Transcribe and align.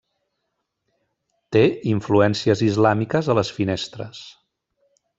Té 1.57 1.61
influències 1.93 2.65
islàmiques 2.71 3.33
a 3.35 3.39
les 3.41 3.55
finestres. 3.61 4.27